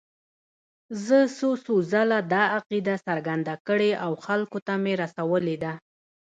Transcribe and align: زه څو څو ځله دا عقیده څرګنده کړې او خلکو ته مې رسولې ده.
زه 1.05 1.17
څو 1.37 1.49
څو 1.65 1.75
ځله 1.91 2.19
دا 2.33 2.43
عقیده 2.57 2.95
څرګنده 3.07 3.55
کړې 3.67 3.91
او 4.05 4.11
خلکو 4.25 4.57
ته 4.67 4.73
مې 4.83 4.93
رسولې 5.03 5.55
ده. 5.63 5.73